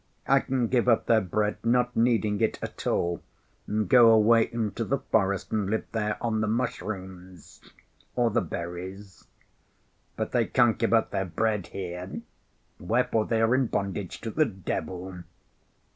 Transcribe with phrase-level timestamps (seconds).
[0.25, 3.21] I can give up their bread, not needing it at all,
[3.67, 7.61] and go away into the forest and live there on the mushrooms
[8.15, 9.27] or the berries,
[10.15, 12.21] but they can't give up their bread here,
[12.79, 15.21] wherefore they are in bondage to the devil.